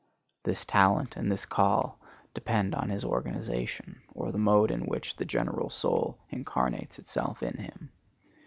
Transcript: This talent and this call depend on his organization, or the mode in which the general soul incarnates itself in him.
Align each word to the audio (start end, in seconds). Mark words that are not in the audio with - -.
This 0.45 0.65
talent 0.65 1.15
and 1.15 1.31
this 1.31 1.45
call 1.45 1.99
depend 2.33 2.73
on 2.73 2.89
his 2.89 3.05
organization, 3.05 4.01
or 4.15 4.31
the 4.31 4.39
mode 4.39 4.71
in 4.71 4.87
which 4.87 5.15
the 5.17 5.25
general 5.25 5.69
soul 5.69 6.17
incarnates 6.31 6.97
itself 6.97 7.43
in 7.43 7.55
him. 7.57 7.91